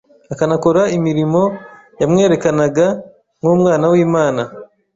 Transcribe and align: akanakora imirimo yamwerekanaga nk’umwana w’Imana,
akanakora 0.33 0.81
imirimo 0.97 1.41
yamwerekanaga 2.01 2.87
nk’umwana 3.41 3.85
w’Imana, 3.91 4.41